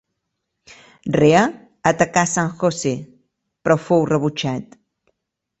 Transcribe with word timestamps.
Rea 1.15 1.43
atacà 1.91 2.23
San 2.31 2.51
José, 2.63 2.95
però 3.63 3.79
fou 3.87 4.11
rebutjat. 4.15 4.77